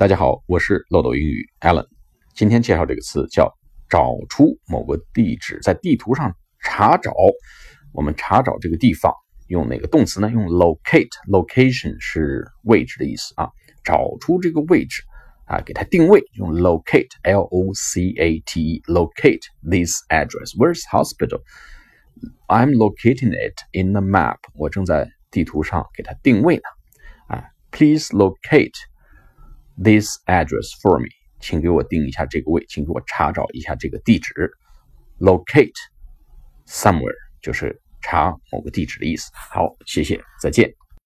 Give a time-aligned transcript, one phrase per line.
[0.00, 1.86] 大家好，我是漏斗英语 Alan。
[2.32, 3.54] 今天介绍这个词叫
[3.86, 7.12] 找出某个地址，在地图上查找。
[7.92, 9.12] 我们查找这个地方
[9.48, 10.30] 用哪个动词呢？
[10.30, 13.50] 用 locate，location 是位置的意思啊。
[13.84, 15.02] 找出这个位置
[15.44, 20.56] 啊，给它定位，用 locate，l o c a t e，locate this address。
[20.56, 21.42] Where's hospital?
[22.46, 24.38] I'm locating it in the map。
[24.54, 26.62] 我正在地图上给它定位呢。
[27.36, 28.72] 啊，Please locate。
[29.82, 31.08] This address for me，
[31.40, 34.32] 请给我定一下这个位，请给我查找一下这个地址。
[35.18, 35.72] Locate
[36.66, 39.30] somewhere 就是查某个地址的意思。
[39.34, 40.79] 好，谢谢，再见。